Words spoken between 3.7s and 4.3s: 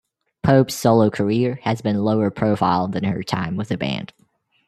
band.